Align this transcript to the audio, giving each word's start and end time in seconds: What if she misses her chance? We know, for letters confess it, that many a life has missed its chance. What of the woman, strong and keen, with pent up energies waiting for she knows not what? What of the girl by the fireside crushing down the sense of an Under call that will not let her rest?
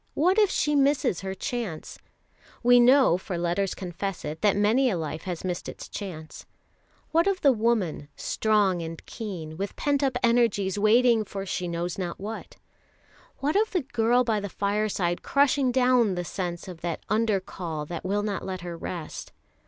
What 0.15 0.39
if 0.39 0.49
she 0.49 0.73
misses 0.75 1.19
her 1.21 1.35
chance? 1.35 1.99
We 2.63 2.79
know, 2.79 3.19
for 3.19 3.37
letters 3.37 3.75
confess 3.75 4.25
it, 4.25 4.41
that 4.41 4.55
many 4.55 4.89
a 4.89 4.97
life 4.97 5.21
has 5.25 5.43
missed 5.43 5.69
its 5.69 5.87
chance. 5.87 6.47
What 7.11 7.27
of 7.27 7.41
the 7.41 7.51
woman, 7.51 8.07
strong 8.15 8.81
and 8.81 9.05
keen, 9.05 9.57
with 9.57 9.75
pent 9.75 10.01
up 10.01 10.17
energies 10.23 10.79
waiting 10.79 11.23
for 11.23 11.45
she 11.45 11.67
knows 11.67 11.99
not 11.99 12.19
what? 12.19 12.55
What 13.41 13.55
of 13.55 13.73
the 13.73 13.81
girl 13.83 14.23
by 14.23 14.39
the 14.39 14.49
fireside 14.49 15.21
crushing 15.21 15.71
down 15.71 16.15
the 16.15 16.25
sense 16.25 16.67
of 16.67 16.83
an 16.83 16.97
Under 17.07 17.39
call 17.39 17.85
that 17.85 18.03
will 18.03 18.23
not 18.23 18.43
let 18.43 18.61
her 18.61 18.75
rest? 18.75 19.31